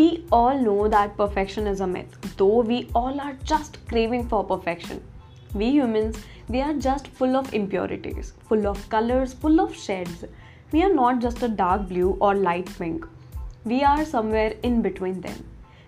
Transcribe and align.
We 0.00 0.24
all 0.32 0.58
know 0.58 0.88
that 0.88 1.18
perfection 1.18 1.66
is 1.66 1.82
a 1.82 1.86
myth, 1.86 2.16
though 2.38 2.60
we 2.60 2.88
all 2.94 3.20
are 3.20 3.34
just 3.44 3.76
craving 3.86 4.28
for 4.28 4.42
perfection. 4.42 5.02
We 5.52 5.66
humans, 5.72 6.16
we 6.48 6.62
are 6.62 6.72
just 6.72 7.08
full 7.08 7.36
of 7.36 7.52
impurities, 7.52 8.32
full 8.48 8.66
of 8.66 8.88
colors, 8.88 9.34
full 9.34 9.60
of 9.60 9.76
shades. 9.76 10.24
We 10.72 10.82
are 10.84 10.94
not 10.94 11.20
just 11.20 11.42
a 11.42 11.48
dark 11.48 11.86
blue 11.88 12.16
or 12.18 12.34
light 12.34 12.72
pink. 12.78 13.04
We 13.66 13.84
are 13.84 14.06
somewhere 14.06 14.54
in 14.62 14.80
between 14.80 15.20
them. 15.20 15.44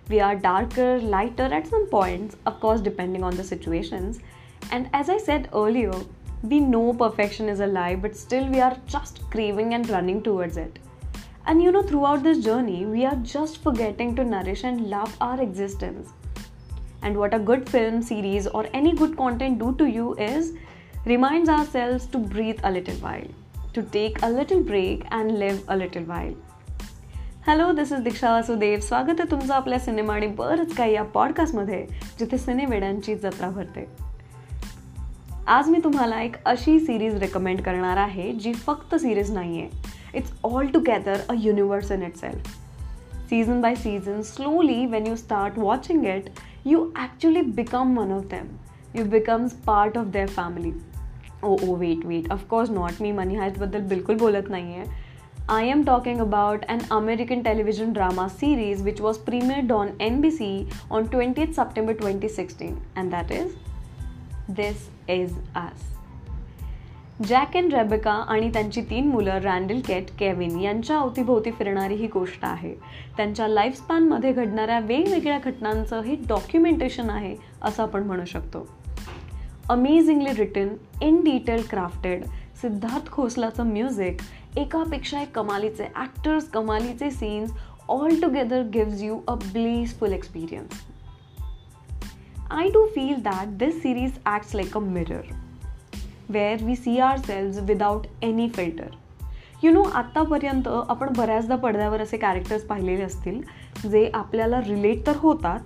We 0.09 0.19
are 0.19 0.35
darker, 0.35 0.99
lighter 0.99 1.51
at 1.51 1.65
some 1.65 1.87
points, 1.87 2.37
of 2.45 2.59
course, 2.59 2.81
depending 2.81 3.23
on 3.23 3.35
the 3.35 3.43
situations. 3.43 4.19
And 4.69 4.91
as 4.93 5.09
I 5.09 5.17
said 5.17 5.49
earlier, 5.53 5.99
we 6.43 6.59
know 6.59 6.93
perfection 6.93 7.49
is 7.49 7.61
a 7.61 7.65
lie, 7.65 7.95
but 7.95 8.15
still 8.15 8.47
we 8.47 8.61
are 8.61 8.77
just 8.85 9.27
craving 9.31 9.73
and 9.73 9.89
running 9.89 10.21
towards 10.21 10.57
it. 10.57 10.77
And 11.45 11.61
you 11.61 11.71
know, 11.71 11.83
throughout 11.83 12.23
this 12.23 12.43
journey, 12.43 12.85
we 12.85 13.05
are 13.05 13.15
just 13.15 13.61
forgetting 13.61 14.15
to 14.15 14.23
nourish 14.23 14.63
and 14.63 14.89
love 14.89 15.15
our 15.19 15.41
existence. 15.41 16.09
And 17.01 17.17
what 17.17 17.33
a 17.33 17.39
good 17.39 17.69
film, 17.69 18.01
series, 18.01 18.47
or 18.47 18.67
any 18.73 18.93
good 18.93 19.17
content 19.17 19.59
do 19.59 19.75
to 19.75 19.85
you 19.85 20.13
is 20.15 20.53
reminds 21.05 21.49
ourselves 21.49 22.05
to 22.07 22.17
breathe 22.17 22.61
a 22.63 22.71
little 22.71 22.95
while, 22.95 23.27
to 23.73 23.83
take 23.83 24.21
a 24.23 24.29
little 24.29 24.63
break 24.63 25.03
and 25.11 25.37
live 25.37 25.63
a 25.67 25.77
little 25.77 26.03
while. 26.03 26.33
Hello 27.47 27.71
this 27.73 27.91
is 27.91 27.99
Diksha 28.03 28.31
Vasudev 28.31 28.79
स्वागत 28.79 29.19
आहे 29.19 29.31
तुमचं 29.31 29.53
आपल्या 29.53 29.79
cinema 29.79 30.13
आणि 30.13 30.27
बरंच 30.27 30.73
काही 30.75 30.93
या 30.93 31.03
पॉडकास्टमध्ये 31.13 31.85
जिथे 32.19 32.37
सिनेवेड्यांची 32.37 33.15
जत्रा 33.15 33.49
भरते 33.49 33.85
आज 35.47 35.69
मी 35.69 35.79
तुम्हाला 35.83 36.21
एक 36.21 36.35
अशी 36.45 36.79
सिरीज 36.79 37.15
रेकमेंड 37.15 37.61
करणार 37.61 37.97
आहे 37.97 38.31
जी 38.33 38.53
फक्त 38.53 38.95
सिरीज 38.95 39.31
नाही 39.31 39.61
आहे 39.61 39.92
It's 40.12 40.32
altogether 40.42 41.24
a 41.28 41.34
universe 41.34 41.90
in 41.90 42.02
itself. 42.02 42.58
Season 43.28 43.60
by 43.60 43.74
season, 43.74 44.22
slowly, 44.22 44.86
when 44.86 45.04
you 45.04 45.16
start 45.16 45.56
watching 45.56 46.04
it, 46.04 46.30
you 46.64 46.92
actually 46.96 47.42
become 47.42 47.94
one 47.94 48.10
of 48.10 48.28
them. 48.28 48.58
You 48.94 49.04
becomes 49.04 49.52
part 49.52 49.96
of 49.96 50.12
their 50.12 50.26
family. 50.26 50.74
Oh, 51.42 51.58
oh, 51.62 51.74
wait, 51.74 52.04
wait. 52.04 52.30
Of 52.30 52.48
course 52.48 52.68
not. 52.68 53.00
Me 53.00 53.12
money 53.12 53.36
heist 53.36 53.58
बद्दल 53.58 53.82
बिल्कुल 53.88 54.16
बोलत 54.16 54.48
नहीं 54.50 54.72
है. 54.74 54.86
I 55.50 55.62
am 55.72 55.82
talking 55.84 56.18
about 56.22 56.64
an 56.68 56.82
American 56.94 57.42
television 57.44 57.92
drama 57.98 58.28
series 58.40 58.82
which 58.88 58.98
was 59.00 59.20
premiered 59.28 59.70
on 59.76 59.92
NBC 60.06 60.48
on 60.90 61.08
20th 61.14 61.54
September 61.54 61.94
2016, 61.94 62.74
and 62.96 63.12
that 63.12 63.30
is 63.30 63.54
This 64.48 64.90
Is 65.06 65.32
Us. 65.54 65.86
Jack 67.27 67.55
and 67.57 67.73
Rebecca 67.73 68.11
आणि 68.11 68.49
त्यांची 68.53 68.81
तीन 68.81 69.07
मुलं 69.07 69.39
Randall 69.39 69.79
केट 69.79 70.09
Kevin 70.19 70.59
यांच्या 70.59 70.97
अवतीभोवती 70.97 71.51
फिरणारी 71.51 71.95
ही 71.95 72.07
गोष्ट 72.07 72.45
आहे. 72.45 72.73
त्यांच्या 73.17 73.47
लाईफस्पॅनमध्ये 73.47 74.31
घडणाऱ्या 74.31 74.79
वेगवेगळ्या 74.79 75.37
घटनांचं 75.39 76.01
हे 76.01 76.15
डॉक्युमेंटेशन 76.27 77.09
आहे 77.09 77.35
असं 77.61 77.83
आपण 77.83 78.03
म्हणू 78.03 78.25
शकतो. 78.25 78.65
Amazingly 79.69 80.33
written 80.37 80.69
in 81.01 81.21
detail 81.23 81.61
crafted 81.69 82.23
Siddharth 82.61 83.11
खोसलाचं 83.11 83.65
music 83.65 84.21
एकापेक्षा 84.57 85.21
एक 85.21 85.31
कमालीचे 85.31 85.87
ॲक्टर्स 85.95 86.49
कमालीचे 86.49 87.11
scenes 87.11 87.51
all 87.89 88.19
together 88.21 88.63
gives 88.73 89.03
you 89.03 89.19
a 89.27 89.35
blissful 89.35 90.13
experience 90.13 90.83
I 92.51 92.69
do 92.69 92.85
feel 92.85 93.21
that 93.21 93.57
this 93.57 93.81
series 93.81 94.19
acts 94.25 94.55
like 94.55 94.77
a 94.77 94.79
mirror 94.79 95.42
where 96.29 96.63
we 96.63 96.75
see 96.75 96.99
ourselves 97.17 97.59
without 97.59 98.07
any 98.21 98.49
filter 98.49 98.95
you 99.63 99.71
know 99.71 99.83
आत्तापर्यंत 99.83 100.67
आपण 100.67 101.09
बऱ्याचदा 101.17 101.55
पडद्यावर 101.55 102.01
असे 102.01 102.17
characters 102.17 102.63
पाहिलेले 102.63 103.03
असतील 103.03 103.41
जे 103.91 104.11
आपल्याला 104.13 104.61
रिलेट 104.61 105.07
तर 105.07 105.15
होतात 105.15 105.59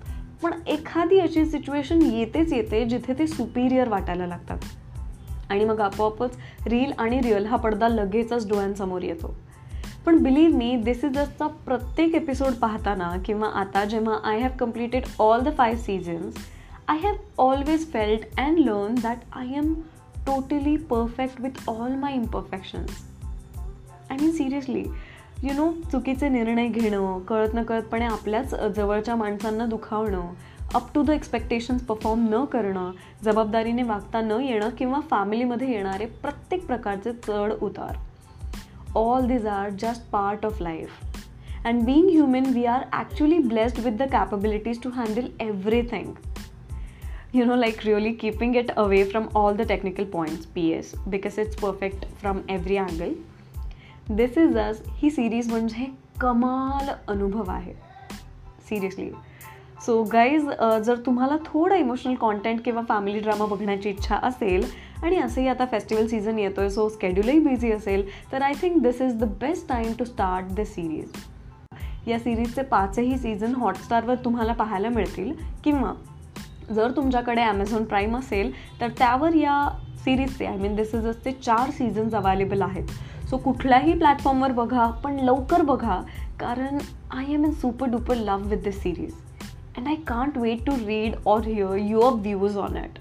पण 0.43 0.51
एखादी 0.67 1.19
अशी 1.19 1.45
सिच्युएशन 1.45 2.01
येतेच 2.01 2.53
येते 2.53 2.85
जिथे 2.85 3.13
ते 3.19 3.27
सुपिरियर 3.27 3.89
वाटायला 3.89 4.27
लागतात. 4.27 4.57
आणि 5.49 5.65
मग 5.65 5.79
आपोआपच 5.81 6.37
रील 6.67 6.91
आणि 6.97 7.19
रिअल 7.21 7.45
हा 7.45 7.55
पडदा 7.55 7.87
लगेचच 7.87 8.49
डोळ्यांसमोर 8.49 9.01
येतो. 9.01 9.35
पण 10.05 10.17
बिलीव्ह 10.17 10.57
मी 10.57 10.75
दिस 10.75 11.03
इज 11.03 11.17
असचा 11.17 11.47
प्रत्येक 11.47 12.15
एपिसोड 12.15 12.53
पाहताना 12.53 13.15
किंवा 13.25 13.47
आता 13.47 13.85
जेव्हा 13.85 14.19
I 14.23 14.39
have 14.39 14.49
completed 14.59 15.03
all 15.19 15.39
the 15.39 15.49
five 15.57 15.75
seasons 15.75 16.35
I 16.87 16.97
have 16.97 17.13
always 17.37 17.91
felt 17.91 18.39
and 18.39 18.59
learn 18.59 18.95
that 19.03 19.17
I 19.33 19.57
am 19.57 19.73
totally 20.27 20.75
perfect 20.77 21.41
with 21.41 21.69
all 21.69 21.95
my 21.95 22.13
imperfections 22.13 22.89
I 24.11 24.17
mean 24.21 24.31
seriously 24.31 24.83
you 25.43 25.53
know 25.53 25.71
चुकीचे 25.91 26.29
निर्णय 26.29 26.67
घेणं 26.67 27.19
कळत 27.19 27.49
न 27.53 27.63
कळतपणे 27.63 28.05
आपल्याच 28.05 28.55
जवळच्या 28.75 29.15
माणसांना 29.15 29.65
दुखावणं 29.65 30.33
up 30.73 30.93
to 30.95 31.03
the 31.03 31.09
expectations 31.09 31.81
perform 31.81 32.27
न 32.29 32.43
करणं 32.45 32.91
जबाबदारीने 33.23 33.83
वागता 33.83 34.21
न 34.21 34.31
येणं 34.31 34.69
किंवा 34.69 34.99
फॅमिलीमध्ये 35.09 35.71
येणारे 35.71 36.05
प्रत्येक 36.05 36.65
प्रकारचे 36.67 37.13
चढ 37.27 37.53
उतार. 37.61 37.95
All 38.95 39.27
these 39.27 39.47
are 39.47 39.69
just 39.69 40.09
part 40.11 40.45
of 40.45 40.61
life 40.61 40.89
and 41.65 41.83
being 41.83 42.09
human 42.09 42.45
we 42.45 42.65
are 42.65 42.81
actually 42.93 43.37
blessed 43.39 43.79
with 43.79 43.91
the 43.91 44.01
capabilities 44.11 44.81
to 44.81 44.89
handle 44.89 45.27
everything 45.39 46.11
you 47.33 47.45
know 47.45 47.55
like 47.55 47.83
really 47.83 48.13
keeping 48.13 48.55
it 48.55 48.69
away 48.77 49.03
from 49.03 49.29
all 49.35 49.53
the 49.53 49.65
technical 49.65 50.05
points 50.05 50.45
ps 50.45 50.93
because 51.09 51.37
it's 51.37 51.55
perfect 51.55 52.05
from 52.21 52.43
every 52.47 52.77
angle. 52.77 53.15
This 54.09 54.37
is 54.37 54.55
us 54.55 54.77
ही 54.97 55.09
series 55.09 55.49
म्हणजे 55.51 55.87
कमाल 56.21 56.89
अनुभव 57.07 57.51
आहे 57.51 57.73
seriously 58.69 59.09
so 59.85 60.03
guys 60.03 60.49
जर 60.85 60.95
तुम्हाला 61.05 61.35
थोडं 61.45 61.75
emotional 61.75 62.15
content 62.15 62.61
किंवा 62.65 62.81
family 62.89 63.19
drama 63.19 63.45
बघण्याची 63.45 63.89
इच्छा 63.89 64.15
असेल 64.15 64.65
आणि 65.03 65.17
असंही 65.17 65.47
आता 65.47 65.65
फेस्टिवल 65.65 66.07
सीझन 66.07 66.39
येतो 66.39 66.61
आहे 66.61 66.69
सो 66.69 66.89
स्केड्यूलही 66.89 67.39
बिझी 67.39 67.71
असेल 67.71 68.07
तर 68.31 68.41
I 68.41 68.53
think 68.61 68.81
this 68.83 69.01
is 69.01 69.15
the 69.15 69.23
best 69.41 69.67
time 69.69 69.93
to 69.99 70.05
start 70.05 70.45
the 70.45 70.61
series 70.61 72.09
या 72.09 72.19
सिरीजचे 72.19 72.61
पाचही 72.61 73.17
सीझन 73.17 73.55
हॉटस्टारवर 73.55 74.15
तुम्हाला 74.15 74.53
पाहायला 74.53 74.89
मिळतील 74.89 75.33
किंवा 75.63 75.93
जर 76.75 76.91
तुमच्याकडे 76.95 77.41
ॲमेझॉन 77.41 77.83
प्राईम 77.83 78.17
असेल 78.17 78.51
तर 78.81 78.89
त्यावर 78.97 79.35
या 79.35 79.67
सिरीजचे 80.03 80.45
आय 80.45 80.57
मीन 80.57 80.75
दिस 80.75 80.93
इज 80.95 81.05
असते 81.07 81.31
चार 81.33 81.69
सीझन्स 81.71 82.13
अवेलेबल 82.15 82.61
आहेत. 82.61 82.83
सो 83.29 83.37
कुठल्याही 83.37 83.93
प्लॅटफॉर्मवर 83.97 84.51
बघा 84.51 84.85
पण 85.03 85.19
लवकर 85.19 85.61
बघा 85.61 85.99
कारण 86.39 86.77
I 87.11 87.33
am 87.33 87.45
in 87.45 87.51
super 87.51 87.89
duper 87.89 88.15
love 88.15 88.47
with 88.49 88.63
this 88.63 88.81
series 88.81 89.13
and 89.77 89.87
I 89.87 89.95
can't 90.07 90.37
wait 90.37 90.65
to 90.67 90.75
read 90.77 91.15
or 91.25 91.45
hear 91.45 91.75
your 91.77 92.13
views 92.13 92.57
on 92.57 92.77
it 92.77 92.99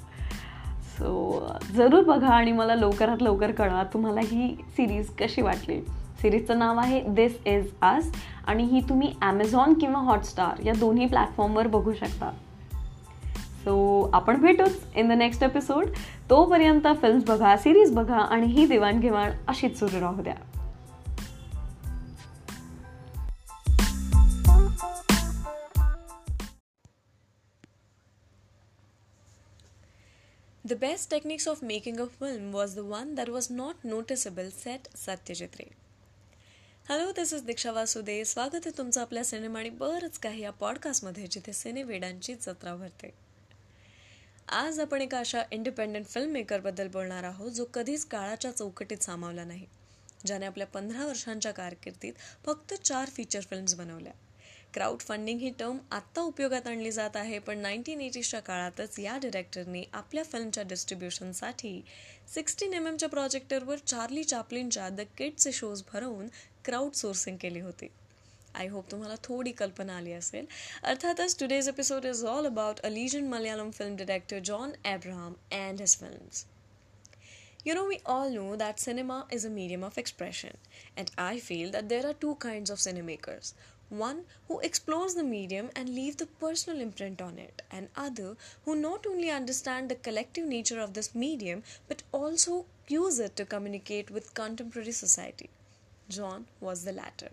so 0.98 1.47
जरूर 1.77 2.04
बघा 2.04 2.28
आणि 2.28 2.53
मला 2.53 2.75
लवकरात 2.75 3.22
लवकर 3.22 3.50
कळा 3.53 3.83
तुम्हाला 3.93 4.21
ही 4.21 4.54
सिरीज 4.77 5.10
कशी 5.19 5.43
वाटली. 5.43 5.81
सिरीजचं 6.22 6.59
नाव 6.59 6.78
आहे 6.78 7.00
दिस 7.09 7.33
इज 7.47 7.66
अस 7.83 8.10
आणि 8.47 8.65
ही 8.65 8.81
तुम्ही 8.88 9.12
ॲमेझॉन 9.22 9.75
किंवा 9.81 10.00
हॉटस्टार 10.00 10.62
या 10.66 10.72
दोन्ही 10.78 11.06
प्लॅटफॉर्मवर 11.06 11.66
बघू 11.66 11.93
शकता. 11.93 12.31
सो 13.66 14.10
आपण 14.15 14.41
भेटूच 14.41 14.75
इन 14.97 15.09
द 15.09 15.12
नेक्स्ट 15.19 15.43
एपिसोड 15.43 15.88
तोपर्यंत 16.31 16.87
फिल्म्स 17.00 17.25
बघा 17.28 17.56
सिरीज 17.56 17.93
बघा 17.94 18.19
आणि 18.19 18.47
ही 18.47 18.66
देवाणघेवाण 18.66 19.32
अशीच 19.49 19.78
सुरू 19.78 20.00
राहू 20.00 20.22
द्या. 20.22 20.34
The 30.65 30.77
best 30.77 31.10
techniques 31.10 31.44
of 31.47 31.60
making 31.62 31.98
a 32.00 32.06
film 32.06 32.53
was 32.53 32.72
the 32.75 32.84
one 32.84 33.12
that 33.16 33.28
was 33.28 33.50
not 33.50 33.84
noticeable, 33.84 34.48
said 34.62 34.89
Satyajit 34.95 35.59
Ray. 35.59 35.69
Hello 36.89 37.10
this 37.12 37.33
is 37.34 37.45
Diksha 37.45 37.72
Vasude 37.72 38.24
स्वागत 38.24 38.54
आहे 38.54 38.78
तुमचं 38.78 39.01
आपल्या 39.01 39.24
सिनेमा 39.24 39.59
आणि 39.59 39.71
बरंच 39.78 40.19
काही 40.19 40.42
या 40.42 40.51
पॉडकास्टमध्ये 40.60 41.27
जिथे 41.30 41.53
सिनेवेडांची 41.53 42.34
जत्रा 42.34 42.74
भरते 42.74 43.25
आज 44.48 44.78
आपण 44.81 45.01
एका 45.03 45.19
अशा 45.19 45.43
इंडिपेंडंट 45.53 46.07
फिल्म 46.07 46.31
मेकरबद्दल 46.33 46.89
बोलणार 46.89 47.25
आहोत 47.25 47.51
जो 47.53 47.65
कधीच 47.75 48.04
काळाच्या 48.04 48.51
चौकटीत 48.51 49.03
सामावला 49.03 49.45
नाही. 49.45 49.66
ज्याने 50.27 50.47
आपल्या 50.47 50.66
पंधरा 50.66 51.07
वर्षांच्या 51.07 51.53
कारकिर्दीत 51.53 52.13
फक्त 52.45 52.75
चार 52.75 53.09
फीचर 53.09 53.41
फिल्म्स 53.41 53.75
बनवल्या. 53.75 54.13
क्राऊड 54.75 55.01
फंडिंग 55.01 55.41
ही 55.41 55.51
टर्म 55.59 55.78
आत्ता 55.91 56.22
उपयोगात 56.22 56.66
आणली 56.66 56.93
जात 56.93 57.16
आहे 57.16 57.39
पण 57.39 57.59
नाईन्टीन 57.59 58.01
एटीजच्या 58.01 58.41
काळातच 58.41 58.98
या 58.98 59.19
डिरेक्टरने 59.22 59.84
आपल्या 59.93 60.25
फिल्मच्या 60.25 60.65
डिस्ट्रीब्युशनसाठी 60.69 61.81
सिक्स्टीन 62.34 62.75
एम 62.75 62.87
एमच्या 62.87 63.09
प्रोजेक्टरवर 63.09 63.78
चार्ली 63.87 64.25
चापलिनच्या 64.25 64.89
द 64.89 65.01
किडचे 65.19 65.53
शोज 65.53 65.83
भरवून 65.93 66.28
क्राऊड 66.65 66.93
सोर्सिंग 66.93 67.37
केली 67.41 67.60
होती. 67.60 67.89
आय 68.55 68.67
होप 68.67 68.90
तुम्हाला 68.91 69.16
थोडी 69.23 69.52
कल्पना 69.59 69.97
आली 69.97 70.11
असेल 70.13 70.46
अर्थातच 70.84 71.37
today's 71.40 71.67
episode 71.69 72.05
is 72.05 72.23
all 72.25 72.46
about 72.46 72.79
a 72.79 72.90
legend 72.90 73.28
Malayalam 73.29 73.69
film 73.78 73.96
director 73.96 74.40
John 74.52 74.72
Abraham 74.93 75.35
and 75.59 75.81
his 75.81 75.97
films 75.99 76.46
You 77.66 77.73
know, 77.78 77.81
we 77.87 77.97
all 78.11 78.31
know 78.35 78.53
that 78.59 78.79
cinema 78.84 79.16
is 79.35 79.43
a 79.47 79.49
medium 79.55 79.84
of 79.87 79.97
expression, 80.02 80.55
and 81.02 81.11
I 81.23 81.34
feel 81.47 81.73
that 81.75 81.90
there 81.91 82.08
are 82.11 82.13
two 82.23 82.31
kinds 82.46 82.73
of 82.75 82.79
cinemakers. 82.85 83.52
one 83.91 84.23
who 84.47 84.59
explores 84.61 85.16
the 85.16 85.23
medium 85.23 85.69
and 85.75 85.90
leave 85.90 86.16
the 86.17 86.25
personal 86.25 86.79
imprint 86.79 87.22
on 87.22 87.37
it, 87.37 87.61
and 87.69 87.90
other 87.96 88.37
who 88.63 88.75
not 88.75 89.05
only 89.05 89.29
understand 89.29 89.90
the 89.90 89.96
collective 89.96 90.46
nature 90.46 90.79
of 90.79 90.93
this 90.93 91.13
medium 91.13 91.61
but 91.87 92.02
also 92.13 92.66
use 92.87 93.19
it 93.19 93.35
to 93.35 93.46
communicate 93.46 94.09
with 94.09 94.34
contemporary 94.34 94.93
society. 94.93 95.49
John 96.08 96.47
was 96.61 96.85
the 96.85 96.93
latter. 96.93 97.31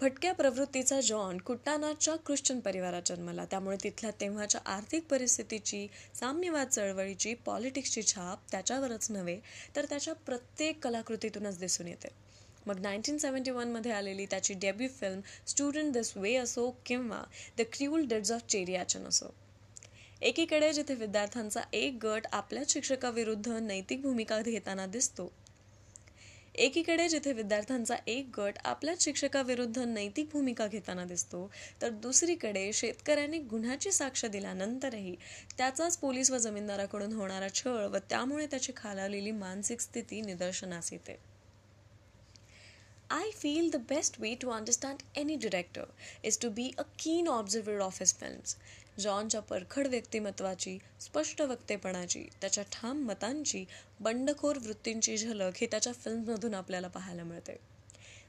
भटक्या 0.00 0.32
प्रवृत्तीचा 0.32 1.00
John 1.00 1.38
कुट्टानाच्या 1.38 2.14
Christian 2.26 2.58
परिवारात 2.60 3.02
जन्मला. 3.06 3.44
त्यामुळे 3.44 3.76
तिथल्या 3.82 4.10
तेव्हाच्या 4.20 4.60
आर्थिक 4.66 5.06
परिस्थितीची 5.10 5.86
साम्यवाद 6.14 6.68
चळवळीची 6.68 7.32
पॉलिटिक्सची 7.34 8.02
छाप 8.02 8.50
त्याच्यावरच 8.50 9.10
नव्हे 9.10 9.38
तर 9.76 9.84
त्याच्या 9.84 10.14
प्रत्येक 10.26 10.78
कलाकृतीतूनच 10.84 11.58
दिसून 11.58 11.88
येते. 11.88 12.08
मग 12.66 12.80
नाईन्टीन 12.80 13.18
सेवन्टी 13.18 13.50
वनमध्ये 13.50 13.92
आलेली 13.92 14.26
त्याची 14.26 14.54
debut 14.54 14.88
film 15.00 15.20
student 15.46 15.92
this 15.92 16.16
way 16.16 16.34
असो 16.34 16.70
किंवा 16.86 17.22
द 17.58 17.62
क्रिऊल 17.72 18.06
डेड्स 18.06 18.32
ऑफ 18.32 18.46
चेरियाचन 18.48 19.06
असो. 19.06 19.34
एकीकडे 20.22 20.72
जिथे 20.72 20.94
विद्यार्थ्यांचा 20.94 21.60
एक 21.72 21.98
गट 22.02 22.26
आपल्याच 22.32 22.72
शिक्षकाविरुद्ध 22.72 23.48
नैतिक 23.48 24.02
भूमिका 24.02 24.40
घेताना 24.40 24.86
दिसतो 24.86 25.32
एकीकडे 26.58 27.08
जिथे 27.08 27.32
विद्यार्थ्यांचा 27.32 27.96
एक 28.06 28.30
गट 28.40 28.56
आपल्याच 28.64 29.04
शिक्षकाविरुद्ध 29.04 29.78
नैतिक 29.78 30.28
भूमिका 30.32 30.66
घेताना 30.66 31.04
दिसतो 31.04 31.50
तर 31.82 31.90
दुसरीकडे 32.02 32.72
शेतकऱ्यांनी 32.72 33.38
गुन्ह्याची 33.38 33.92
साक्ष 33.92 34.24
दिल्यानंतरही 34.24 35.14
त्याचाच 35.58 35.98
पोलीस 35.98 36.30
व 36.30 36.38
जमीनदाराकडून 36.38 37.12
होणारा 37.12 37.48
छळ 37.54 37.86
व 37.86 37.98
त्यामुळे 38.10 38.46
त्याची 38.46 38.72
खालावलेली 38.76 39.30
मानसिक 39.30 39.80
स्थिती 39.80 40.20
निदर्शनास 40.20 40.92
येते 40.92 41.16
I 43.10 43.30
feel 43.34 43.70
the 43.70 43.80
best 43.80 44.18
way 44.20 44.34
to 44.34 44.50
understand 44.50 45.02
any 45.16 45.36
director 45.36 45.84
is 46.22 46.36
to 46.36 46.50
be 46.50 46.64
a 46.78 46.84
keen 46.98 47.28
observer 47.28 47.76
of 47.80 47.98
his 47.98 48.12
films. 48.12 48.56
जॉनच्या 49.00 49.40
परखड 49.40 49.86
व्यक्तिमत्वाची 49.86 50.78
स्पष्ट 51.00 51.42
वक्तेपणाची 51.42 52.24
त्याच्या 52.40 52.64
ठाम 52.72 53.02
मतांची 53.02 53.64
बंडखोर 54.00 54.58
वृत्तींची 54.58 55.16
झलक 55.16 55.52
ही 55.56 55.66
त्याच्या 55.66 55.92
फिल्ममधून 55.92 56.54
आपल्याला 56.54 56.88
पाहायला 56.88 57.22
मिळते. 57.22 57.56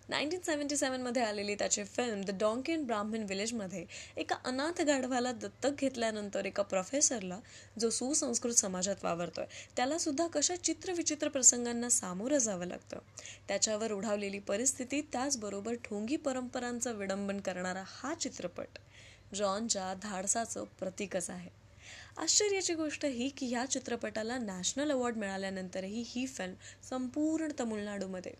नाईन्टीन 0.09 0.39
सेवन्टी 0.41 0.77
सेवनमध्ये 0.77 1.21
आलेली 1.21 1.55
त्याची 1.55 1.83
फिल्म 1.83 2.21
द 2.21 2.37
डॉंकी 2.39 2.75
ब्राह्मण 2.75 3.23
विलेजमध्ये 3.23 3.85
एका 4.17 4.35
अनाथ 4.45 4.81
गाढवाला 4.81 5.31
दत्तक 5.31 5.81
घेतल्यानंतर 5.81 6.45
एका 6.45 6.63
प्रोफेसरला 6.63 7.39
जो 7.79 7.89
सुसंस्कृत 7.89 8.53
समाजात 8.53 9.03
वावरतोय 9.03 9.45
त्याला 9.75 9.97
सुद्धा 9.97 10.27
कशा 10.27 10.55
चित्रविचित्र 10.55 11.27
प्रसंगांना 11.27 11.89
सामोरं 11.89 12.37
जावं 12.37 12.65
लागतं? 12.65 12.99
त्याच्यावर 13.47 13.91
उडावलेली 13.91 14.39
परिस्थिती 14.39 15.01
त्याचबरोबर 15.01 15.73
ठोंगी 15.73 16.15
परंपरांचं 16.15 16.95
विडंबन 16.95 17.39
करणारा 17.39 17.83
हा 17.87 18.13
चित्रपट. 18.13 18.79
जॉनच्या 19.35 19.93
धाडसाचं 19.93 20.63
प्रतीकच 20.79 21.29
आहे. 21.29 21.49
आश्चर्याची 22.17 22.73
गोष्ट 22.73 23.05
ही 23.05 23.29
की 23.29 23.45
ह्या 23.45 23.65
चित्रपटाला 23.65 24.37
नॅशनल 24.37 24.91
अवॉर्ड 24.91 25.17
मिळाल्यानंतरही 25.17 26.03
ही 26.07 26.25
फिल्म 26.27 26.53
संपूर्ण 26.89 27.47
तमिळनाडूमध्ये. 27.59 28.31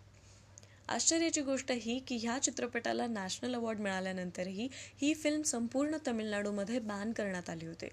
आश्चर्याची 0.88 1.40
गोष्ट 1.40 1.72
ही 1.72 1.98
की 1.98 2.16
ह्या 2.16 2.38
चित्रपटाला 2.38 3.06
नॅशनल 3.06 3.54
अवॉर्ड 3.54 3.80
मिळाल्यानंतरही 3.80 4.68
ही 5.00 5.14
फिल्म 5.14 5.42
संपूर्ण 5.42 5.96
तमिळनाडूमध्ये 6.06 6.78
बॅन 6.78 7.12
करण्यात 7.12 7.50
आली 7.50 7.66
होती. 7.66 7.88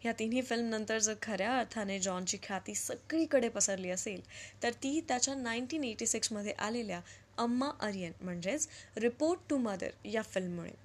ह्या 0.00 0.12
तिन्ही 0.18 0.42
फिल्मनंतर 0.42 0.98
जर 0.98 1.14
खऱ्या 1.22 1.58
अर्थाने 1.58 1.98
जॉनची 1.98 2.36
ख्याती 2.42 2.74
सगळीकडे 2.74 3.48
पसरली 3.48 3.90
असेल 3.90 4.20
तर 4.62 4.72
ती 4.72 5.00
त्याच्या 5.08 5.34
नाईन्टीन 5.34 5.84
एटी 5.84 6.06
सिक्समध्ये 6.06 6.52
आलेल्या 6.52 7.00
अम्मा 7.38 7.70
अरियन 7.80 8.12
म्हणजेच 8.20 8.68
रिपोर्ट 8.96 9.40
टू 9.50 9.56
मदर 9.56 9.90
या 10.04 10.22
फिल्ममुळे. 10.22 10.83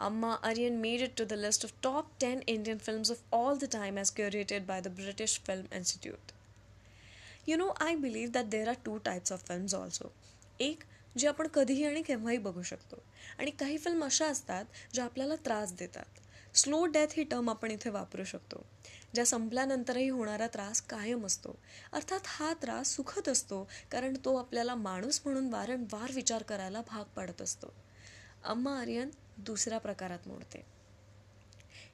Amma 0.00 0.40
Aryan 0.42 0.72
made 0.72 1.00
it 1.00 1.16
to 1.16 1.24
the 1.24 1.32
list 1.32 1.64
of 1.64 1.72
top 1.82 2.10
ten 2.20 2.42
Indian 2.46 2.78
films 2.78 3.10
of 3.10 3.22
all 3.32 3.58
the 3.58 3.64
time 3.64 3.98
as 3.98 4.10
curated 4.10 4.66
by 4.66 4.80
the 4.80 4.88
British 4.88 5.40
film 5.40 5.74
institute 5.74 6.32
you 7.48 7.56
know 7.56 7.68
I 7.80 7.94
believe 7.96 8.32
that 8.32 8.44
there 8.44 8.68
are 8.68 8.74
two 8.84 8.96
types 8.98 9.32
of 9.32 9.46
films 9.48 9.74
also 9.74 10.12
एक 10.60 10.84
जे 11.18 11.28
आपण 11.28 11.46
कधीही 11.46 11.84
आणि 11.84 12.02
केव्हाही 12.02 12.38
बघू 12.38 12.62
शकतो. 12.62 13.02
आणि 13.38 13.50
काही 13.50 13.78
फिल्म 13.78 14.04
अशा 14.04 14.26
असतात 14.26 14.64
ज्या 14.94 15.04
आपल्याला 15.04 15.34
त्रास 15.34 15.72
देतात. 15.72 16.20
स्लो 16.54 16.84
डेथ 16.86 17.06
ही 17.16 17.24
टर्म 17.24 17.50
आपण 17.50 17.70
इथे 17.70 17.90
वापरू 17.90 18.24
शकतो. 18.24 18.66
ज्या 19.14 19.26
संपल्यानंतरही 19.26 20.08
होणारा 20.08 20.46
त्रास 20.46 20.80
कायम 20.80 21.26
असतो. 21.26 21.58
अर्थात 21.92 22.20
हा 22.26 22.52
त्रास 22.62 22.94
सुखद 22.96 23.28
असतो 23.28 23.68
कारण 23.90 24.16
तो 24.24 24.36
आपल्याला 24.36 24.74
माणूस 24.74 25.20
म्हणून 25.24 25.48
वारंवार 25.52 26.12
विचार 26.14 26.42
करायला 26.42 26.80
भाग 26.80 27.04
पाडत 27.04 27.42
असतो. 27.42 27.72
अम्मा 28.46 28.80
आर्यन 28.80 29.10
दुसऱ्या 29.38 29.78
प्रकारात 29.78 30.28
मोडते. 30.28 30.64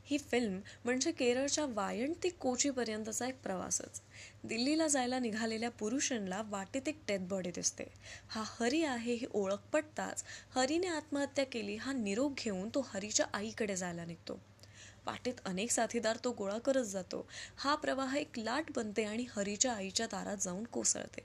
ही 0.04 0.18
फिल्म 0.18 0.58
म्हणजे 0.84 1.12
केरळच्या 1.12 1.66
वायण 1.66 2.12
ते 2.22 2.28
कोचीपर्यंतचा 2.28 3.26
एक 3.26 3.40
प्रवासच. 3.42 4.00
दिल्लीला 4.44 4.88
जायला 4.88 5.18
निघालेल्या 5.18 5.70
पुरुषांना 5.70 6.42
वाटेत 6.46 6.88
एक 6.88 7.00
डेथ 7.08 7.18
बॉडी 7.20 7.50
दिसते. 7.50 7.84
हा 8.28 8.42
हरी 8.60 8.84
आहे 8.84 9.14
ही 9.14 9.26
ओळख 9.34 9.58
पटताच 9.72 10.24
हरीने 10.50 10.86
आत्महत्या 10.86 11.44
केली 11.46 11.76
हा 11.76 11.92
निरोप 11.92 12.32
घेऊन 12.38 12.68
तो 12.68 12.80
हरीच्या 12.80 13.26
आईकडे 13.32 13.76
जायला 13.76 14.04
निघतो. 14.04 14.40
वाटेत 15.06 15.34
अनेक 15.44 15.70
साथीदार 15.70 16.16
तो 16.24 16.32
गोळा 16.32 16.58
करत 16.58 16.84
जातो. 16.84 17.26
हा 17.56 17.74
प्रवाह 17.74 18.16
एक 18.16 18.38
लाट 18.38 18.64
बनते 18.76 19.04
आणि 19.04 19.26
हरीच्या 19.36 19.72
आईच्या 19.72 20.06
दारात 20.06 20.36
जाऊन 20.36 20.64
कोसळते. 20.64 21.20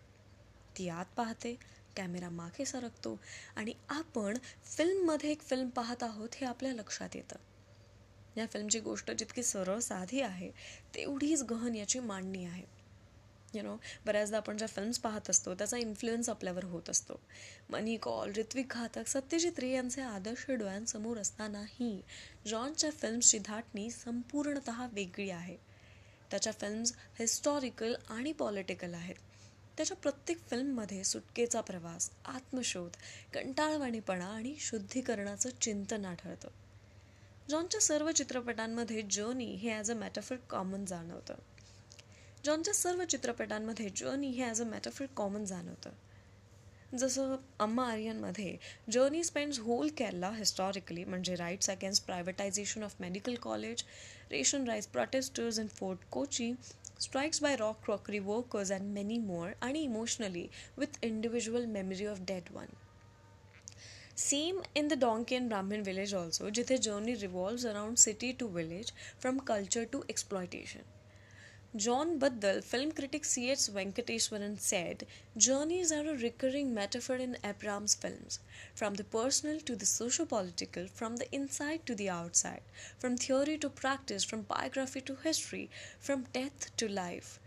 ती 0.78 0.90
आत 0.90 1.06
पाहते 1.16 1.56
कॅमेरा 1.98 2.30
मागे 2.30 2.66
सरकतो 2.66 3.20
आणि 3.56 3.74
आपण 3.90 4.38
फिल्ममध्ये 4.64 5.32
एक 5.32 5.42
फिल्म 5.42 5.70
पाहत 5.70 6.04
आहोत 6.04 6.30
हे 6.36 6.48
आपल्या 6.48 6.74
लक्षात 6.74 7.16
येतं. 7.16 7.36
या 8.38 8.46
फिल्मची 8.46 8.80
गोष्ट 8.80 9.12
जितकी 9.12 9.44
सरळ 9.44 9.80
साधी 9.80 10.22
आहे 10.22 10.52
तेवढीच 10.96 11.44
गहन 11.44 11.76
याची 11.76 12.00
मांडणी 12.00 12.46
आहे. 12.46 12.78
यु 13.54 13.64
नो 13.64 13.78
बऱ्याचदा 14.06 14.38
आपण 14.38 14.58
ज्या 14.58 14.68
फिल्म्स 14.68 15.00
पाहत 15.00 15.30
असतो 15.30 15.54
त्याचा 15.56 15.78
इन्फ्लुएन्स 15.78 16.30
आपल्यावर 16.30 16.64
होत 16.64 16.90
असतो. 16.90 17.20
मनी 17.70 17.98
कॉल 17.98 18.32
ऋत्विक 18.38 18.68
घातक 18.70 19.08
सत्यजित 19.08 19.60
रे 19.60 19.72
यांचे 19.72 20.02
आदर्श 20.02 20.52
डोळ्यांसमोर 20.52 21.18
असतानाही 21.18 22.02
जॉनच्या 22.48 22.92
फिल्म्सची 22.92 23.40
धाटणी 23.40 23.90
संपूर्णत 23.92 24.70
वेगळी 24.94 25.30
आहे. 25.30 25.58
त्याच्या 26.32 26.54
फिल्म्स 26.54 26.94
हिस्टॉरिकल 27.20 27.96
आणि 28.10 28.32
पॉलिटिकल 28.32 28.94
आहेत. 28.94 29.16
त्याच्या 29.78 29.98
प्रत्येक 29.98 30.40
फिल्ममध्ये 30.50 31.04
सुटकेचा 31.04 31.62
प्रवास 31.62 32.10
आत्मशोध 32.26 32.98
कंटाळवाणीपणा 33.34 34.26
आणि 34.26 34.56
शुद्धीकरणाचं 34.60 35.50
चिंतन 35.62 36.06
आढळतं. 36.06 36.48
जॉनच्या 37.50 37.82
सर्व 37.82 38.12
चित्रपटांमध्ये 38.12 39.02
जर्नी 39.02 39.46
हे 39.46 39.70
ॲज 39.72 39.92
अ 39.92 39.94
मॅटरफिल 39.94 40.38
कॉमन 40.50 40.86
जाणवतं. 40.86 41.36
जॉनच्या 42.46 42.74
सर्व 42.74 43.04
चित्रपटांमध्ये 43.04 43.90
जर्नी 43.90 44.28
हे 44.28 44.44
ॲज 44.44 44.62
अ 44.62 44.66
मॅटरफिल 44.66 45.08
कॉमन 45.16 45.46
जाणवतं. 45.46 45.90
जसं 46.96 47.36
Amma 47.60 47.86
आर्यनमध्ये 47.92 48.56
journey 48.92 49.24
spends 49.24 49.60
whole 49.60 49.90
Kerala 49.98 50.30
historically 50.32 51.04
म्हणजे 51.04 51.36
rights 51.36 51.70
against 51.70 52.06
privatization 52.06 52.84
of 52.84 52.96
medical 53.00 53.36
college 53.36 53.84
ration 54.32 54.68
rice 54.68 54.88
protesters 54.88 55.60
in 55.60 55.68
Fort 55.70 56.06
Kochi 56.12 56.54
strikes 57.00 57.42
by 57.44 57.56
rock 57.56 57.84
crockery 57.86 58.20
workers 58.20 58.72
and 58.72 58.94
many 58.94 59.18
more 59.18 59.52
आणि 59.62 59.80
emotionally 59.80 60.48
with 60.78 61.04
individual 61.04 61.66
memory 61.66 62.06
of 62.06 62.22
dead 62.28 62.52
one 62.52 62.76
same 64.18 64.62
in 64.76 64.88
the 64.88 65.00
donkey 65.00 65.36
and 65.36 65.48
Brahmin 65.48 65.82
village 65.82 66.14
also 66.16 66.50
जिथे 66.50 66.78
journey 66.78 67.16
revolves 67.16 67.66
around 67.66 67.98
city 67.98 68.32
to 68.32 68.48
village 68.52 68.92
from 69.22 69.38
culture 69.48 69.84
to 69.84 70.04
exploitation 70.10 70.97
जॉनबद्दल 71.75 72.61
film 72.61 72.91
critic 72.97 73.25
C.H. 73.25 73.63
Venkateswaran 73.75 74.57
said, 74.61 75.07
Journeys 75.39 75.91
are 75.91 76.07
a 76.07 76.17
recurring 76.23 76.75
metaphor 76.75 77.17
in 77.17 77.37
Abram's 77.43 77.95
films, 77.95 78.41
from 78.75 78.95
the 78.95 79.05
personal 79.05 79.61
to 79.61 79.75
the 79.75 79.87
socio-political, 79.87 80.89
from 80.89 81.17
the 81.17 81.29
inside 81.35 81.87
to 81.87 81.95
the 81.95 82.11
outside, 82.11 82.61
from 82.99 83.17
theory 83.17 83.57
to 83.57 83.71
practice, 83.71 84.23
from 84.23 84.43
biography 84.43 85.01
to 85.01 85.17
history, 85.25 85.71
from 85.99 86.27
death 86.35 86.77
to 86.77 86.89
life, 86.89 87.41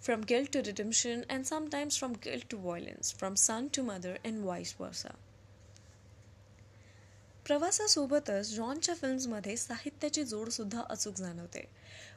from 0.00 0.22
guilt 0.22 0.50
to 0.50 0.62
redemption, 0.62 1.24
and 1.28 1.46
sometimes 1.46 1.96
from 1.96 2.14
guilt 2.14 2.48
to 2.48 2.56
violence, 2.56 3.12
from 3.12 3.36
son 3.36 3.70
to 3.70 3.84
mother, 3.84 4.18
and 4.24 4.42
vice 4.42 4.72
versa. 4.72 5.14
प्रवासासोबतच 7.46 8.50
जॉनच्या 8.54 8.94
फिल्म्समध्ये 8.94 9.56
साहित्याची 9.56 10.24
जोडसुद्धा 10.24 10.82
अचूक 10.90 11.14
जाणवते 11.14 11.68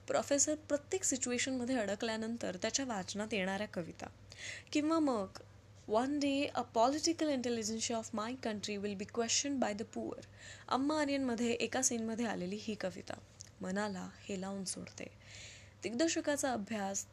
professor 0.07 0.55
प्रत्येक 0.55 1.05
सिच्युएशनमध्ये 1.05 1.79
अडकल्यानंतर 1.79 2.57
त्याच्या 2.63 2.85
वाचनात 2.85 3.35
येणाऱ्या 3.35 3.69
कविता. 3.69 4.07
किंवा 4.73 4.99
मग 4.99 5.27
one 5.89 6.19
day 6.19 6.47
a 6.55 6.63
political 6.63 7.29
intelligence 7.29 7.93
of 7.93 8.11
my 8.15 8.35
country 8.35 8.77
will 8.77 8.95
be 8.95 9.05
question 9.05 9.59
by 9.59 9.75
the 9.75 9.83
poor 9.83 10.27
Amma 10.69 11.01
आर्यनमध्ये 11.01 11.53
एका 11.53 11.83
सीनमध्ये 11.83 12.27
आलेली 12.27 12.59
ही 12.63 12.75
कविता. 12.75 13.15
मनाला 13.61 14.09
हेलावून 14.29 14.65
सोडते. 14.65 15.05
दिग्दर्शकाचा 15.83 16.53
अभ्यास 16.53 17.07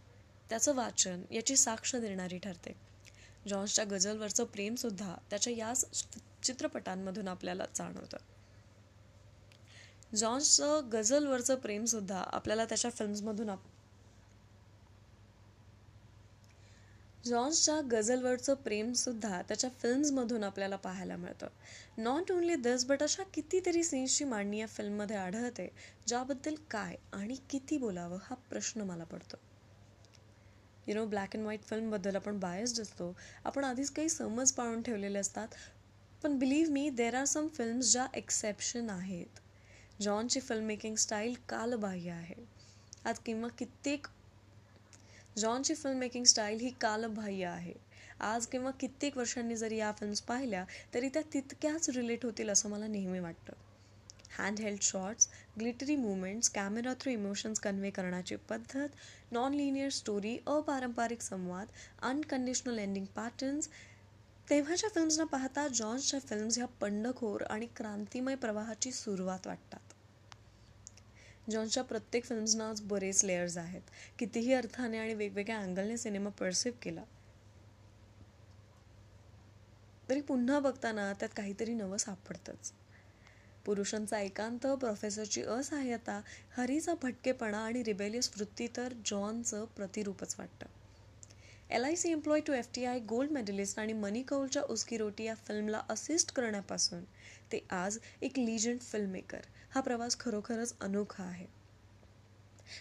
त्याचं 0.50 0.76
वाचन 0.76 1.22
याची 1.32 1.58
साक्ष 1.58 1.96
देणारी 1.96 2.38
ठरते. 2.38 2.74
जॉन्सच्या 3.48 3.86
गझलवरचं 3.86 4.44
प्रेमसुद्धा 4.44 5.16
त्याच्या 5.30 5.54
याच 5.54 6.06
चित्रपटांमधून 6.44 7.28
आपल्याला 7.28 7.64
जाणवतं. 7.76 8.18
जॉन्सचं 10.16 10.90
गझलवरचं 10.94 11.56
प्रेमसुद्धा 11.56 12.20
आपल्याला 12.20 12.66
त्याच्या 12.66 12.92
फिल्म्समधून 12.92 13.50
आप 13.50 13.60
जॉन्सच्या 17.26 17.82
गझलवरचं 17.92 18.54
प्रेमसुद्धा 18.54 19.42
त्याच्या 19.42 19.70
फिल्म्समधून 19.80 20.44
आपल्याला 20.44 20.76
पाहायला 20.76 21.16
मिळतं. 21.16 21.48
नॉट 21.98 22.32
ओन्ली 22.32 22.56
दिस 22.56 22.86
बट 22.86 23.04
अशा 23.04 23.24
कितीतरी 23.24 23.84
सीन्सची 23.84 24.24
मांडणी 24.24 24.60
या 24.60 24.68
फिल्ममध्ये 24.68 25.16
आढळते 25.16 25.68
ज्याबद्दल 26.08 26.56
काय 26.70 26.96
आणि 27.14 27.36
किती 27.50 27.78
बोलावं 27.78 28.18
हा 28.24 28.36
प्रश्न 28.36 28.82
मला 28.82 29.04
पडतो. 29.04 29.38
You 30.88 30.96
know 30.96 31.06
black 31.06 31.36
and 31.36 31.44
white 31.44 31.64
फिल्मबद्दल 31.64 32.16
आपण 32.16 32.40
बायस्ड 32.40 32.82
असतो. 32.82 33.16
आपण 33.46 33.64
आधीच 33.64 33.90
काही 33.90 34.10
समज 34.10 34.52
पाळून 34.52 34.82
ठेवलेले 34.82 35.20
असतात. 35.20 35.48
पण 36.24 36.38
believe 36.40 36.72
me 36.72 36.90
there 36.90 37.16
are 37.16 37.26
some 37.26 37.48
films 37.48 37.92
ज्या 37.92 38.08
एक्सेप्शन 38.14 38.90
आहेत. 38.90 39.40
जॉनची 40.02 40.40
फिल्ममेकिंग 40.40 40.96
स्टाईल 40.96 41.34
कालबाह्य 41.50 42.12
आहे. 42.12 42.36
आज 43.06 43.20
किंवा 43.20 43.48
कित्येक 43.48 44.08
जॉनची 45.38 45.76
फिल्म 45.76 45.98
मेकिंग 45.98 46.24
स्टाईल 46.24 46.60
ही 46.60 46.70
कालबाह्य 46.82 47.46
आहे. 47.46 47.74
आज 48.20 48.48
किंवा 48.48 48.72
कित्येक 48.72 49.18
वर्षांनी 49.18 49.56
जरी 49.56 49.78
या 49.78 49.92
फिल्म्स 49.92 50.22
पाहिल्या 50.22 50.64
तरी 50.94 51.10
त्या 51.10 51.22
तितक्याच 51.34 51.90
रिलेट 51.90 52.26
होतील 52.26 52.50
असं 52.50 52.70
मला 52.70 52.88
नेहमी 52.88 53.20
वाटतं. 53.20 53.54
Hand 54.38 54.60
held 54.60 54.82
shots 54.82 55.28
glittery 55.60 55.96
movements 55.96 56.50
camera 56.50 56.94
through 56.94 57.12
emotions 57.12 57.60
convey 57.60 57.90
करण्याची 57.90 58.36
पद्धत 58.36 58.96
नॉन 59.32 59.54
लिनियर 59.54 59.90
स्टोरी 59.90 60.38
अपारंपरिक 60.48 61.22
संवाद 61.22 61.68
अनकंडिशनल 62.02 62.80
एंडिंग 62.80 63.06
पॅटर्न्स 63.06 63.70
तेव्हाच्या 64.50 64.90
फिल्म्सना 64.90 65.24
पाहता 65.24 65.68
जॉन्सच्या 65.68 66.20
फिल्म्स 66.20 66.58
ह्या 66.58 66.68
पंडखोर 66.68 67.44
आणि 67.44 67.68
क्रांतिमय 67.76 68.36
प्रवाहाची 68.36 68.92
सुरुवात 68.92 69.48
वाटतात. 69.48 69.89
जॉन्सच्या 71.50 71.84
प्रत्येक 71.84 72.26
फिल्म्सना 72.26 72.74
बरेच 72.82 73.24
लेयर्स 73.26 73.58
आहेत. 73.58 73.82
कितीही 74.20 74.54
अर्थाने 74.54 74.98
आणि 74.98 75.14
वेगवेगळ्या 75.14 75.60
अँगलने 75.60 75.98
सिनेमा 75.98 76.30
परसिव्ह 76.30 76.78
केला 76.82 77.04
तरी 80.10 80.22
पुन्हा 80.22 80.60
बघताना 80.60 81.12
त्यात 81.14 81.30
काहीतरी 81.38 81.74
नवं 81.74 81.98
सापडतंच. 81.98 82.72
पुरुषांचा 83.66 84.20
एकांत 84.20 84.68
प्रोफेसरची 84.68 85.42
असहाय्यता 85.42 86.22
हरीचा 86.58 86.94
भटकेपणा 87.02 87.58
आणि 87.58 87.84
रिबेलियस 87.84 88.32
वृत्ती 88.38 88.68
तर 88.78 88.94
जॉनचं 89.06 89.66
प्रतिरूपच 89.66 90.36
वाटतं. 90.40 90.66
L 91.70 91.84
I 91.84 91.96
C 91.96 92.12
employ 92.12 92.42
to 92.42 92.54
F 92.54 92.68
T 92.76 92.84
I 92.86 93.00
gold 93.00 93.32
medalist 93.32 93.80
आणि 93.80 93.94
मनी 93.94 94.22
कौलच्या 94.22 94.62
उसकी 94.70 94.98
रोटी 94.98 95.24
या 95.24 95.34
फिल्मला 95.36 95.82
असिस्ट 95.90 96.32
करण्यापासून 96.32 97.04
ते 97.52 97.60
आज 97.70 97.98
एक 98.22 98.40
लिजंड 98.40 98.80
फिल्ममेकर 98.82 99.46
हा 99.72 99.82
प्रवास 99.82 100.18
खरोखरच 100.20 100.74
अनोखा 100.82 101.24
आहे. 101.24 101.46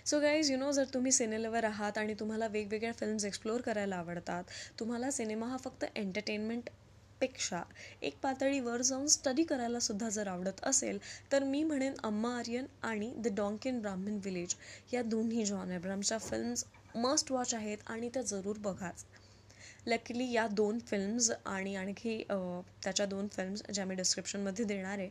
सो 0.06 0.20
गाईज 0.20 0.50
यू 0.50 0.56
नो 0.58 0.70
जर 0.72 0.84
तुम्ही 0.94 1.12
सिनेलवर 1.12 1.64
आहात 1.64 1.98
आणि 1.98 2.14
तुम्हाला 2.14 2.46
वेगवेगळ्या 2.46 2.92
फिल्म्स 2.92 3.24
एक्सप्लोअर 3.24 3.60
करायला 3.60 3.96
आवडतात 3.96 4.44
तुम्हाला 4.80 5.10
सिनेमा 5.10 5.46
हा 5.46 5.56
फक्त 5.56 5.84
एंटरटेनमेंट 5.96 6.70
पेक्षा 7.20 7.62
एक 8.02 8.18
पातळी 8.22 8.60
वर 8.60 8.82
जाऊन 8.82 9.06
स्टडी 9.06 9.44
करायला 9.44 9.80
सुद्धा 9.80 10.08
जर 10.08 10.28
आवडत 10.28 10.64
असेल 10.64 10.98
तर 11.32 11.44
मी 11.44 11.62
म्हणेन 11.62 11.94
अम्मा 12.04 12.36
आर्यन 12.38 12.66
आणि 12.82 13.12
द 13.16 13.34
डॉंकिन 13.36 13.80
ब्राह्मण 13.80 14.18
विलेज 14.24 14.54
या 14.92 15.02
दोन्ही 15.02 15.44
जॉन 15.44 15.72
एब्रामच्या 15.72 16.18
फिल्म्स 16.18 16.64
मस्ट 16.96 17.32
वॉच 17.32 17.54
आहेत 17.54 17.78
आणि 17.86 18.08
त्या 18.14 18.22
जरूर 18.22 18.58
बघाच. 18.58 19.04
लकीली 19.86 20.30
या 20.32 20.46
दोन 20.48 20.78
फिल्म्स 20.78 21.30
आणि 21.46 21.74
आणखी 21.76 22.22
त्याच्या 22.28 23.06
दोन 23.06 23.28
फिल्म्स 23.28 23.62
ज्या 23.74 23.84
मी 23.84 23.94
डिस्क्रिप्शनमध्ये 23.94 24.64
देणार 24.64 24.98
आहे 24.98 25.08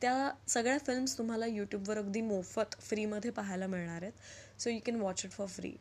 त्या 0.00 0.30
सगळ्या 0.48 0.78
फिल्म्स 0.78 1.16
तुम्हाला 1.18 1.46
यूट्यूबवर 1.46 1.98
अगदी 1.98 2.20
मोफत 2.20 2.74
फ्रीमध्ये 2.80 3.30
पाहायला 3.30 3.66
मिळणार 3.66 4.02
आहेत. 4.02 4.12
So 4.60 4.70
you 4.70 4.78
can 4.86 5.00
watch 5.00 5.24
it 5.24 5.30
for 5.30 5.46
free 5.46 5.72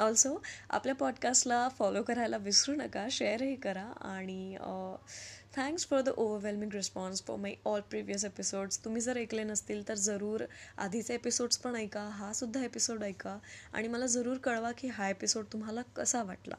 also 0.00 0.42
आपल्या 0.70 0.94
पॉडकास्टला 0.94 1.68
फॉलो 1.68 2.02
करायला 2.02 2.36
विसरू 2.36 2.74
नका 2.74 3.06
शेअरही 3.10 3.56
करा 3.56 3.84
आणि 4.00 4.56
thanks 5.56 5.86
for 5.86 6.00
the 6.00 6.08
overwhelming 6.08 6.72
response 6.72 7.22
for 7.22 7.36
my 7.36 7.54
all 7.64 7.80
previous 7.80 8.24
episodes 8.24 8.84
तुम्ही 8.84 9.02
जर 9.02 9.16
ऐकले 9.16 9.44
नसतील 9.44 9.88
तर 9.88 9.94
जरूर 9.94 10.44
आधीचे 10.78 11.14
एपिसोड्स 11.14 11.58
पण 11.58 11.76
ऐका 11.76 12.02
हा 12.02 12.32
सुद्धा 12.32 12.64
एपिसोड 12.64 13.02
ऐका 13.02 13.38
आणि 13.72 13.88
मला 13.88 14.06
जरूर 14.06 14.36
कळवा 14.36 14.72
की 14.72 14.88
हा 14.88 15.08
एपिसोड 15.10 15.44
तुम्हाला 15.52 15.82
कसा 15.82 16.22
वाटला. 16.22 16.54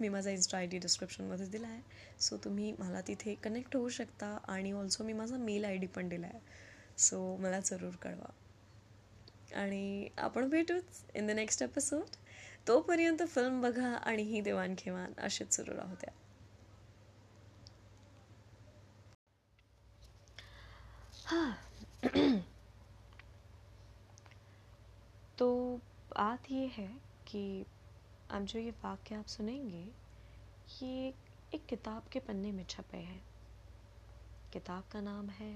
मी 0.00 0.08
माझा 0.08 0.30
इन्स्टा 0.30 0.58
आय 0.58 0.66
डी 0.66 0.78
डिस्क्रिप्शनमध्ये 0.78 1.46
दिला 1.46 1.66
आहे. 1.66 1.80
सो 2.20 2.36
तुम्ही 2.36 2.72
मला 2.78 3.00
तिथे 3.00 3.34
कनेक्ट 3.34 3.76
होऊ 3.76 3.88
शकता 3.88 4.38
आणि 4.48 4.72
ऑल्सो 4.72 5.04
मी 5.04 5.12
माझा 5.12 5.36
मेल 5.36 5.64
आय 5.64 5.76
डी 5.76 5.86
पण 5.86 6.08
दिला 6.08 6.26
आहे. 6.26 6.40
सो 6.98 7.36
मला 7.36 7.60
जरूर 7.60 7.94
कळवा. 8.02 8.30
आणि 9.54 10.08
आपण 10.18 10.48
भेटूच 10.48 11.04
इन 11.14 11.26
द 11.26 11.30
नेक्स्ट 11.30 11.62
एपिसोड 11.62 12.16
तोपर्यंत 12.68 13.22
फ़िल्म 13.22 13.60
बघा 13.62 13.94
आणि 13.96 14.22
ही 14.22 14.40
देवाणघेवाण 14.40 15.12
अशीच 15.18 15.56
सुरू 15.56 15.76
राहू 15.76 15.94
द्या. 15.94 16.12
तो 25.38 25.76
बात 26.10 26.50
ये 26.50 26.66
है 26.66 26.86
कि 27.26 27.64
अब 28.30 28.44
जो 28.44 28.58
ये 28.58 28.70
वाक्य 28.70 29.14
आप 29.14 29.26
सुनेंगे, 29.26 29.84
ये 30.82 31.14
एक 31.54 31.66
किताब 31.66 32.02
के 32.12 32.18
पन्ने 32.18 32.52
में 32.52 32.64
छपे 32.68 32.98
हैं। 32.98 33.22
किताब 34.52 34.82
का 34.92 35.00
नाम 35.00 35.28
है 35.28 35.54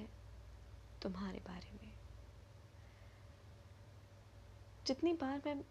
तुम्हारे 1.03 1.39
बारे 1.39 1.73
में। 1.73 1.88
जितनी 4.89 5.13
बार 5.13 5.43
मैं, 5.47 5.65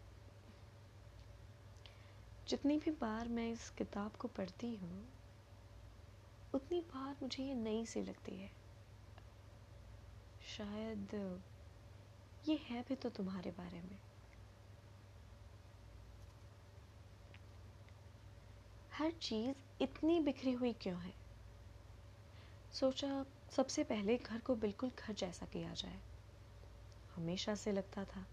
जितनी 2.48 2.78
भी 2.78 2.92
बार 2.92 3.28
मैं 3.28 3.52
इस 3.52 3.70
किताब 3.70 4.12
को 4.12 4.28
पढ़ती 4.28 4.76
हूँ, 4.76 5.06
उतनी 6.54 6.82
बार 6.82 7.16
मुझे 7.22 7.44
ये 7.44 7.56
नई 7.56 7.86
सी 7.86 8.02
लगती 8.02 8.38
है। 8.38 8.50
शायद 10.42 11.14
ये 12.48 12.56
है 12.70 12.82
भी 12.82 12.96
तो 12.96 13.10
तुम्हारे 13.10 13.52
बारे 13.52 13.82
में। 13.82 13.98
हर 18.92 19.12
चीज़ 19.12 19.84
इतनी 19.84 20.20
बिखरी 20.20 20.52
हुई 20.52 20.74
क्यों 20.74 21.02
है? 21.02 21.14
सोचा 22.72 23.26
सबसे 23.50 23.84
पहले 23.84 24.18
घर 24.18 24.40
को 24.40 24.56
बिल्कुल 24.56 24.92
घर 25.00 25.14
जैसा 25.14 25.46
किया 25.46 25.74
जाए। 25.74 26.02
हमेशा 27.16 27.56
से 27.56 27.72
लगता 27.72 28.06
था 28.06 28.26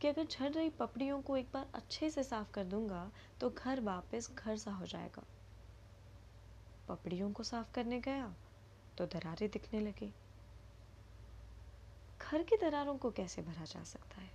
कि 0.00 0.08
अगर 0.08 0.24
झड़ 0.24 0.52
रही 0.52 0.70
पपड़ियों 0.70 1.22
को 1.22 1.36
एक 1.36 1.48
बार 1.54 1.66
अच्छे 1.74 2.10
से 2.10 2.22
साफ़ 2.22 2.52
कर 2.52 2.64
दूँगा 2.64 3.10
तो 3.40 3.50
घर 3.50 3.80
वापस 3.80 4.30
घर 4.32 4.56
सा 4.56 4.72
हो 4.72 4.86
जाएगा। 4.86 5.22
पपड़ियों 6.88 7.32
को 7.32 7.42
साफ़ 7.42 7.72
करने 7.72 8.00
गया 8.00 8.34
तो 8.98 9.06
दरारें 9.06 9.48
दिखने 9.50 9.80
लगी। 9.80 10.12
घर 12.20 12.42
की 12.42 12.56
दरारों 12.56 12.96
को 12.96 13.10
कैसे 13.10 13.42
भरा 13.42 13.64
जा 13.64 13.82
सकता 13.84 14.20
है? 14.20 14.30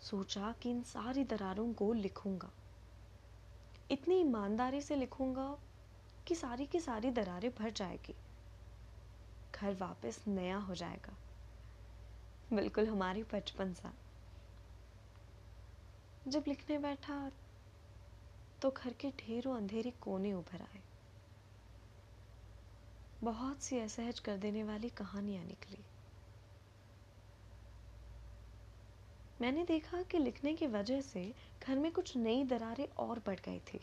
सोचा 0.00 0.52
कि 0.52 0.70
इन 0.70 0.82
सारी 0.82 1.24
दरारों 1.24 1.72
को 1.72 1.92
लिखूँगा। 1.92 2.50
इतनी 3.90 4.20
ईमानदारी 4.20 4.80
से 4.80 4.96
लिखूँगा 4.96 5.56
कि 6.26 6.34
सारी 6.34 6.66
की 6.66 6.80
सारी 6.80 7.10
दरारें 7.10 7.50
भर 7.50 7.70
जाएगी। 7.70 8.14
घर 9.54 9.74
वापस 9.74 10.24
नया 10.28 10.56
हो 10.56 10.74
जाएगा। 10.74 11.16
बिल्कुल 12.50 12.86
हमारी 12.86 13.22
बचपन 13.22 13.72
सा। 13.74 13.92
जब 16.26 16.44
लिखने 16.48 16.78
बैठा 16.78 17.30
तो 18.62 18.70
घर 18.70 18.92
के 18.92 19.10
ढेरों 19.10 19.56
अंधेरे 19.56 19.90
कोने 19.90 20.32
उभर 20.32 20.62
आए। 20.62 20.80
बहुत 23.24 23.62
सी 23.62 23.78
असहज 23.78 24.18
कर 24.18 24.36
देने 24.36 24.62
वाली 24.62 24.88
कहानियाँ 24.88 25.44
निकली। 25.44 25.84
मैंने 29.40 29.64
देखा 29.64 30.02
कि 30.02 30.18
लिखने 30.18 30.54
की 30.54 30.66
वजह 30.66 31.00
से 31.00 31.34
घर 31.62 31.78
में 31.78 31.90
कुछ 31.92 32.16
नई 32.16 32.44
दरारें 32.44 32.86
और 32.98 33.18
बढ़ 33.18 33.40
गई 33.40 33.58
थी। 33.58 33.80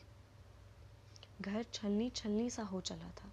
घर 1.42 1.64
छलनी 1.64 2.10
छलनी 2.10 2.50
सा 2.50 2.64
हो 2.64 2.82
चला 2.82 3.10
था। 3.10 3.32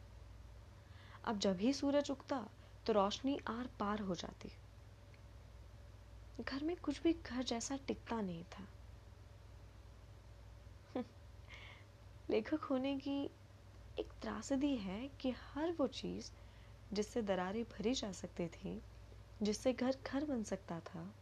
अब 1.25 1.39
जब 1.39 1.57
ही 1.57 1.73
सूरज 1.73 2.11
उगता 2.11 2.49
तो 2.87 2.93
रोशनी 2.93 3.39
आर 3.49 3.67
पार 3.81 4.01
हो 4.01 4.15
जाती। 4.15 4.53
घर 6.41 6.65
में 6.65 6.77
कुछ 6.77 7.03
भी 7.03 7.13
घर 7.13 7.43
जैसा 7.43 7.77
टिकता 7.77 8.21
नहीं 8.21 8.45
था। 8.45 8.67
लेखक 12.31 12.65
होने 12.65 12.99
की 12.99 13.31
एक 13.99 14.13
त्रासदी 14.23 14.77
है 14.77 15.09
कि 15.09 15.31
हर 15.31 15.73
वो 15.73 15.87
चीज़ 15.87 16.31
जिससे 16.93 17.23
दरारें 17.23 17.65
भरी 17.65 17.95
जा 17.95 18.13
सकती 18.13 18.49
थी, 18.49 18.83
जिससे 19.43 19.73
घर 19.73 19.97
घर 20.07 20.25
बन 20.25 20.43
सकता 20.43 20.81
था, 20.81 21.15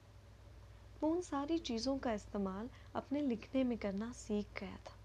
वो 1.02 1.10
उन 1.10 1.22
सारी 1.22 1.58
चीज़ों 1.58 1.98
का 1.98 2.12
इस्तेमाल 2.12 2.70
अपने 2.94 3.20
लिखने 3.20 3.64
में 3.64 3.78
करना 3.78 4.12
सीख 4.12 4.60
गया 4.60 4.76
था। 4.76 4.98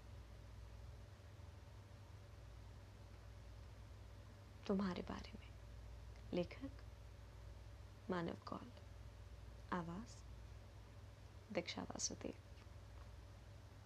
तुम्हारे 4.66 5.02
बारे 5.02 5.32
में, 5.32 5.48
लेखक 6.34 6.82
मानव 8.10 8.36
कौल। 8.46 8.75
आवाज 9.76 10.16
दीक्षा 11.50 11.84